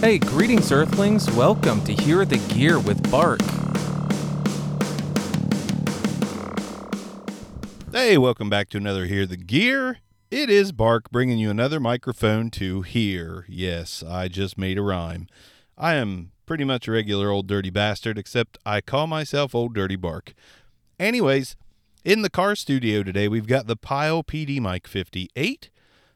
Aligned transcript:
Hey, 0.00 0.18
greetings, 0.18 0.70
Earthlings. 0.70 1.28
Welcome 1.30 1.82
to 1.84 1.92
Hear 1.94 2.26
the 2.26 2.36
Gear 2.54 2.78
with 2.78 3.10
Bark. 3.10 3.40
Hey, 7.92 8.18
welcome 8.18 8.50
back 8.50 8.68
to 8.70 8.76
another 8.76 9.06
Hear 9.06 9.24
the 9.24 9.38
Gear. 9.38 10.00
It 10.30 10.50
is 10.50 10.70
Bark 10.70 11.10
bringing 11.10 11.38
you 11.38 11.48
another 11.48 11.80
microphone 11.80 12.50
to 12.50 12.82
hear. 12.82 13.46
Yes, 13.48 14.04
I 14.06 14.28
just 14.28 14.58
made 14.58 14.76
a 14.76 14.82
rhyme. 14.82 15.28
I 15.78 15.94
am 15.94 16.30
pretty 16.44 16.64
much 16.64 16.86
a 16.86 16.92
regular 16.92 17.30
old 17.30 17.46
dirty 17.46 17.70
bastard, 17.70 18.18
except 18.18 18.58
I 18.66 18.82
call 18.82 19.06
myself 19.06 19.54
Old 19.54 19.72
Dirty 19.72 19.96
Bark. 19.96 20.34
Anyways, 21.00 21.56
in 22.04 22.20
the 22.20 22.30
car 22.30 22.54
studio 22.54 23.02
today, 23.02 23.28
we've 23.28 23.46
got 23.46 23.66
the 23.66 23.76
Pyle 23.76 24.22
PD 24.22 24.60
Mic 24.60 24.86
58. 24.86 25.70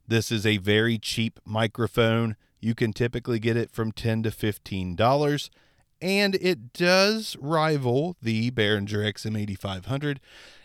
This 0.07 0.31
is 0.31 0.45
a 0.45 0.59
very 0.59 0.99
cheap 0.99 1.41
microphone. 1.47 2.37
You 2.61 2.75
can 2.75 2.93
typically 2.93 3.39
get 3.39 3.57
it 3.57 3.71
from 3.71 3.93
10 3.93 4.23
to 4.25 4.31
$15, 4.31 5.51
and 6.03 6.35
it 6.37 6.73
does 6.73 7.37
rival 7.41 8.17
the 8.23 8.51
Behringer 8.51 9.13
XM8500 9.13 10.19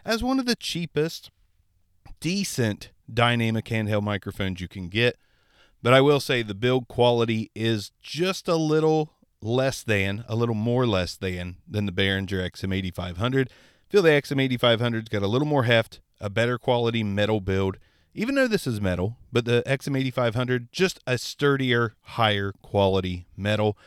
as 0.04 0.24
one 0.24 0.40
of 0.40 0.46
the 0.46 0.56
cheapest, 0.56 1.32
decent 2.20 2.92
dynamic 3.12 3.66
handheld 3.66 4.04
microphones 4.04 4.62
you 4.62 4.68
can 4.68 4.90
get. 4.90 5.18
But 5.82 5.94
I 5.94 6.02
will 6.02 6.20
say 6.20 6.42
the 6.42 6.56
build 6.56 6.88
quality 6.88 7.52
is 7.54 7.92
just 8.02 8.48
a 8.48 8.56
little 8.56 9.14
less 9.42 9.84
than, 9.84 10.26
a 10.28 10.36
little 10.36 10.56
more 10.56 10.88
less 10.88 11.16
than, 11.16 11.58
than 11.68 11.86
the 11.86 11.92
Behringer 11.92 12.50
XM8500. 12.52 13.50
Feel 13.90 14.02
the 14.02 14.10
XM8500's 14.10 15.10
got 15.10 15.22
a 15.22 15.28
little 15.28 15.48
more 15.48 15.64
heft, 15.64 16.00
a 16.20 16.30
better 16.30 16.58
quality 16.58 17.04
metal 17.04 17.40
build, 17.40 17.78
even 18.16 18.36
though 18.36 18.48
this 18.48 18.66
is 18.66 18.80
metal, 18.80 19.18
but 19.32 19.44
the 19.44 19.62
XM8500 19.68 20.72
just 20.72 21.00
a 21.06 21.18
sturdier, 21.18 21.96
higher 22.02 22.54
quality 22.62 23.28
metal. 23.36 23.78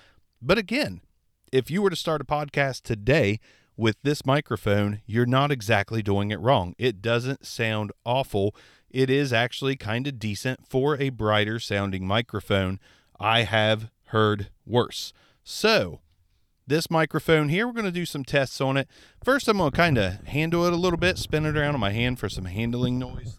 But 0.40 0.58
again, 0.58 1.00
if 1.50 1.70
you 1.70 1.80
were 1.80 1.88
to 1.90 1.96
start 1.96 2.20
a 2.20 2.24
podcast 2.24 2.82
today 2.82 3.40
with 3.74 3.96
this 4.02 4.26
microphone, 4.26 5.00
you're 5.06 5.24
not 5.24 5.50
exactly 5.50 6.02
doing 6.02 6.30
it 6.30 6.40
wrong. 6.40 6.74
It 6.78 7.00
doesn't 7.00 7.46
sound 7.46 7.90
awful. 8.04 8.54
It 8.90 9.08
is 9.08 9.32
actually 9.32 9.76
kind 9.76 10.06
of 10.06 10.18
decent 10.18 10.68
for 10.68 11.00
a 11.00 11.08
brighter 11.08 11.58
sounding 11.58 12.06
microphone. 12.06 12.80
I 13.18 13.44
have 13.44 13.90
heard 14.08 14.50
worse. 14.66 15.14
So, 15.42 16.00
this 16.66 16.90
microphone 16.90 17.48
here, 17.48 17.66
we're 17.66 17.72
going 17.72 17.86
to 17.86 17.90
do 17.90 18.04
some 18.04 18.24
tests 18.24 18.60
on 18.60 18.76
it. 18.76 18.88
First, 19.24 19.48
I'm 19.48 19.56
going 19.56 19.70
to 19.70 19.76
kind 19.76 19.96
of 19.96 20.26
handle 20.26 20.66
it 20.66 20.74
a 20.74 20.76
little 20.76 20.98
bit, 20.98 21.16
spin 21.16 21.46
it 21.46 21.56
around 21.56 21.72
on 21.72 21.80
my 21.80 21.92
hand 21.92 22.18
for 22.18 22.28
some 22.28 22.44
handling 22.44 22.98
noise. 22.98 23.38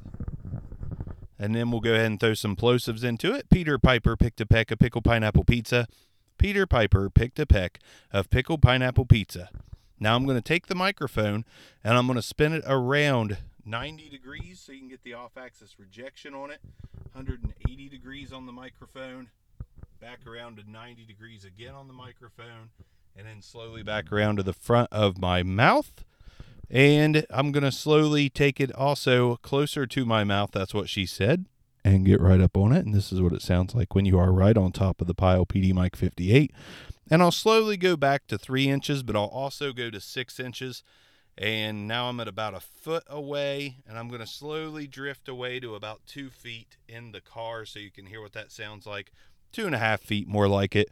And 1.40 1.56
then 1.56 1.72
we'll 1.72 1.80
go 1.80 1.94
ahead 1.94 2.08
and 2.08 2.20
throw 2.20 2.34
some 2.34 2.58
plosives 2.58 3.04
into 3.04 3.34
it. 3.34 3.50
Peter 3.50 3.80
Piper 3.80 4.18
picked 4.18 4.42
a 4.42 4.46
peck 4.46 4.72
of 4.72 4.80
pickled 4.80 5.06
pineapple 5.06 5.46
pizza. 5.46 5.88
Peter 6.38 6.68
Piper 6.68 7.10
picked 7.10 7.40
a 7.40 7.46
peck 7.46 7.80
of 8.12 8.30
pickled 8.30 8.62
pineapple 8.62 9.06
pizza. 9.06 9.50
Now 10.00 10.16
I'm 10.16 10.26
going 10.26 10.38
to 10.38 10.42
take 10.42 10.68
the 10.68 10.76
microphone 10.76 11.46
and 11.84 11.98
I'm 11.98 12.08
going 12.08 12.18
to 12.18 12.22
spin 12.22 12.54
it 12.54 12.64
around 12.68 13.38
90 13.66 14.10
degrees 14.10 14.60
so 14.60 14.72
you 14.72 14.80
can 14.80 14.90
get 14.90 15.04
the 15.04 15.14
off 15.14 15.38
axis 15.38 15.76
rejection 15.80 16.34
on 16.34 16.52
it. 16.52 16.60
180 17.14 17.90
degrees 17.90 18.34
on 18.34 18.46
the 18.46 18.52
microphone. 18.52 19.30
Back 20.02 20.20
around 20.26 20.58
to 20.58 20.70
90 20.70 21.06
degrees 21.06 21.46
again 21.46 21.74
on 21.74 21.88
the 21.88 21.94
microphone. 21.94 22.70
And 23.16 23.28
then 23.28 23.42
slowly 23.42 23.84
back 23.84 24.12
around 24.12 24.38
to 24.38 24.44
the 24.44 24.54
front 24.54 24.90
of 24.92 25.18
my 25.20 25.44
mouth. 25.44 26.06
And 26.70 27.26
I'm 27.30 27.52
going 27.52 27.64
to 27.64 27.72
slowly 27.72 28.30
take 28.30 28.60
it 28.60 28.74
also 28.76 29.38
closer 29.38 29.88
to 29.88 30.06
my 30.06 30.24
mouth. 30.24 30.52
That's 30.52 30.74
what 30.74 30.90
she 30.90 31.06
said. 31.06 31.46
And 31.84 32.06
get 32.06 32.22
right 32.22 32.42
up 32.42 32.56
on 32.58 32.74
it. 32.74 32.86
And 32.86 32.94
this 32.94 33.12
is 33.12 33.22
what 33.22 33.34
it 33.34 33.42
sounds 33.42 33.74
like 33.74 33.96
when 33.96 34.06
you 34.06 34.20
are 34.20 34.32
right 34.32 34.58
on 34.58 34.72
top 34.72 35.02
of 35.02 35.08
the 35.08 35.16
Pyle 35.16 35.46
PD 35.46 35.74
Mic 35.74 35.96
58. 35.96 36.52
And 37.10 37.24
I'll 37.24 37.32
slowly 37.32 37.78
go 37.78 37.98
back 37.98 38.28
to 38.28 38.38
three 38.38 38.70
inches, 38.70 39.02
but 39.02 39.16
I'll 39.16 39.24
also 39.26 39.74
go 39.74 39.90
to 39.90 40.00
six 40.00 40.40
inches. 40.40 40.84
And 41.38 41.88
now 41.88 42.10
I'm 42.10 42.20
at 42.20 42.28
about 42.28 42.54
a 42.54 42.60
foot 42.60 43.04
away, 43.08 43.78
and 43.88 43.98
I'm 43.98 44.10
going 44.10 44.20
to 44.20 44.28
slowly 44.28 44.88
drift 44.88 45.30
away 45.30 45.62
to 45.62 45.74
about 45.74 46.02
two 46.06 46.30
feet 46.30 46.76
in 46.88 47.14
the 47.14 47.22
car 47.22 47.66
so 47.66 47.80
you 47.80 47.92
can 47.92 48.08
hear 48.08 48.22
what 48.22 48.34
that 48.34 48.52
sounds 48.52 48.86
like. 48.86 49.12
Two 49.54 49.66
and 49.66 49.74
a 49.74 49.80
half 49.80 50.02
feet, 50.02 50.28
more 50.28 50.50
like 50.50 50.76
it. 50.76 50.90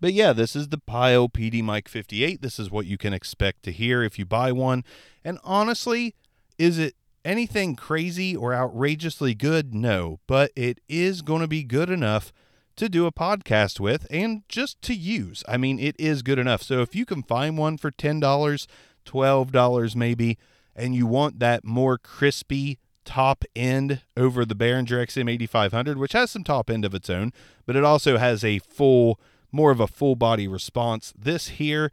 But 0.00 0.12
yeah, 0.12 0.32
this 0.32 0.54
is 0.54 0.68
the 0.68 0.78
Pyle 0.78 1.28
PD 1.28 1.62
Mic 1.62 1.88
58. 1.88 2.42
This 2.42 2.58
is 2.58 2.70
what 2.70 2.86
you 2.86 2.98
can 2.98 3.12
expect 3.12 3.62
to 3.64 3.72
hear 3.72 4.02
if 4.02 4.18
you 4.18 4.24
buy 4.24 4.52
one. 4.52 4.84
And 5.24 5.38
honestly, 5.42 6.14
is 6.58 6.78
it 6.78 6.94
anything 7.24 7.76
crazy 7.76 8.36
or 8.36 8.54
outrageously 8.54 9.34
good? 9.34 9.74
No, 9.74 10.20
but 10.26 10.52
it 10.54 10.80
is 10.88 11.22
going 11.22 11.40
to 11.40 11.48
be 11.48 11.62
good 11.62 11.90
enough 11.90 12.32
to 12.76 12.88
do 12.88 13.06
a 13.06 13.12
podcast 13.12 13.80
with 13.80 14.06
and 14.10 14.42
just 14.48 14.80
to 14.82 14.94
use. 14.94 15.42
I 15.48 15.56
mean, 15.56 15.78
it 15.78 15.96
is 15.98 16.22
good 16.22 16.38
enough. 16.38 16.62
So 16.62 16.82
if 16.82 16.94
you 16.94 17.06
can 17.06 17.22
find 17.22 17.56
one 17.56 17.78
for 17.78 17.90
$10, 17.90 18.66
$12 19.06 19.96
maybe, 19.96 20.38
and 20.74 20.94
you 20.94 21.06
want 21.06 21.38
that 21.38 21.64
more 21.64 21.96
crispy 21.96 22.78
top 23.06 23.44
end 23.54 24.02
over 24.16 24.44
the 24.44 24.54
Behringer 24.54 25.06
XM8500, 25.06 25.96
which 25.96 26.12
has 26.12 26.30
some 26.30 26.44
top 26.44 26.68
end 26.68 26.84
of 26.84 26.94
its 26.94 27.08
own, 27.08 27.32
but 27.64 27.76
it 27.76 27.84
also 27.84 28.18
has 28.18 28.44
a 28.44 28.58
full 28.58 29.18
more 29.56 29.70
of 29.72 29.80
a 29.80 29.88
full 29.88 30.14
body 30.14 30.46
response. 30.46 31.12
This 31.18 31.48
here, 31.48 31.90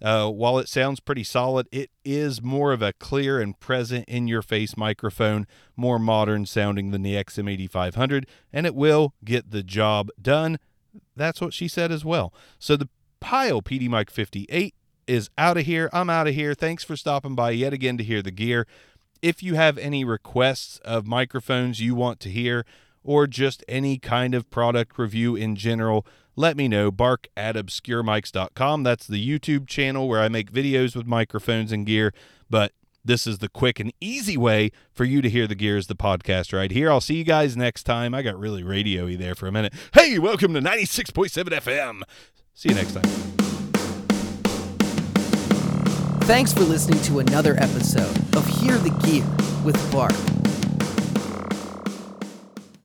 uh, 0.00 0.30
while 0.30 0.58
it 0.58 0.68
sounds 0.68 0.98
pretty 0.98 1.22
solid, 1.22 1.68
it 1.70 1.90
is 2.04 2.42
more 2.42 2.72
of 2.72 2.82
a 2.82 2.94
clear 2.94 3.40
and 3.40 3.60
present 3.60 4.08
in 4.08 4.26
your 4.26 4.42
face 4.42 4.76
microphone, 4.76 5.46
more 5.76 5.98
modern 5.98 6.46
sounding 6.46 6.90
than 6.90 7.02
the 7.02 7.14
XM8500, 7.14 8.24
and 8.52 8.66
it 8.66 8.74
will 8.74 9.14
get 9.24 9.50
the 9.50 9.62
job 9.62 10.08
done. 10.20 10.58
That's 11.14 11.40
what 11.40 11.54
she 11.54 11.68
said 11.68 11.92
as 11.92 12.04
well. 12.04 12.32
So 12.58 12.76
the 12.76 12.88
Pyle 13.20 13.62
PD 13.62 13.88
Mic 13.88 14.10
58 14.10 14.74
is 15.06 15.28
out 15.36 15.58
of 15.58 15.66
here. 15.66 15.90
I'm 15.92 16.10
out 16.10 16.26
of 16.26 16.34
here. 16.34 16.54
Thanks 16.54 16.82
for 16.82 16.96
stopping 16.96 17.34
by 17.34 17.50
yet 17.50 17.72
again 17.72 17.98
to 17.98 18.04
hear 18.04 18.22
the 18.22 18.30
gear. 18.30 18.66
If 19.20 19.42
you 19.42 19.54
have 19.54 19.78
any 19.78 20.02
requests 20.02 20.78
of 20.78 21.06
microphones 21.06 21.78
you 21.80 21.94
want 21.94 22.18
to 22.20 22.30
hear, 22.30 22.64
or 23.04 23.26
just 23.26 23.64
any 23.68 23.98
kind 23.98 24.34
of 24.34 24.50
product 24.50 24.98
review 24.98 25.36
in 25.36 25.56
general, 25.56 26.06
let 26.36 26.56
me 26.56 26.68
know. 26.68 26.90
Bark 26.90 27.28
at 27.36 27.56
obscuremics.com. 27.56 28.82
That's 28.82 29.06
the 29.06 29.26
YouTube 29.26 29.66
channel 29.66 30.08
where 30.08 30.20
I 30.20 30.28
make 30.28 30.52
videos 30.52 30.96
with 30.96 31.06
microphones 31.06 31.72
and 31.72 31.86
gear. 31.86 32.12
But 32.48 32.72
this 33.04 33.26
is 33.26 33.38
the 33.38 33.48
quick 33.48 33.80
and 33.80 33.92
easy 34.00 34.36
way 34.36 34.70
for 34.92 35.04
you 35.04 35.22
to 35.22 35.28
hear 35.28 35.46
the 35.46 35.54
gears, 35.54 35.88
the 35.88 35.96
podcast 35.96 36.56
right 36.56 36.70
here. 36.70 36.90
I'll 36.90 37.00
see 37.00 37.16
you 37.16 37.24
guys 37.24 37.56
next 37.56 37.82
time. 37.82 38.14
I 38.14 38.22
got 38.22 38.38
really 38.38 38.62
radio 38.62 39.06
y 39.06 39.16
there 39.16 39.34
for 39.34 39.46
a 39.46 39.52
minute. 39.52 39.74
Hey, 39.92 40.18
welcome 40.18 40.54
to 40.54 40.60
96.7 40.60 41.44
FM. 41.48 42.02
See 42.54 42.68
you 42.68 42.74
next 42.74 42.92
time. 42.92 43.02
Thanks 46.22 46.52
for 46.52 46.62
listening 46.62 47.00
to 47.02 47.18
another 47.18 47.54
episode 47.54 48.16
of 48.36 48.46
Hear 48.46 48.78
the 48.78 48.90
Gear 49.04 49.26
with 49.64 49.92
Bark. 49.92 50.41